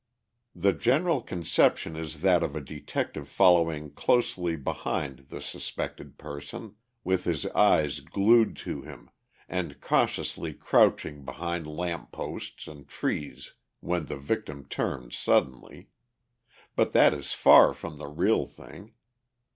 The 0.55 0.73
general 0.73 1.21
conception 1.21 1.95
is 1.95 2.21
that 2.21 2.41
of 2.41 2.55
a 2.55 2.59
detective 2.59 3.27
following 3.29 3.91
closely 3.91 4.55
behind 4.55 5.27
the 5.29 5.39
suspected 5.41 6.17
person, 6.17 6.73
with 7.03 7.25
his 7.25 7.45
eyes 7.49 7.99
glued 7.99 8.55
to 8.65 8.81
him, 8.81 9.11
and 9.47 9.79
cautiously 9.79 10.55
crouching 10.55 11.23
behind 11.23 11.67
lamp 11.67 12.11
posts 12.11 12.67
and 12.67 12.87
trees 12.87 13.53
when 13.79 14.05
the 14.05 14.17
victim 14.17 14.65
turns 14.65 15.15
suddenly. 15.15 15.89
But 16.75 16.93
that 16.93 17.13
is 17.13 17.33
far 17.33 17.71
from 17.71 17.99
the 17.99 18.07
real 18.07 18.47
thing. 18.47 18.93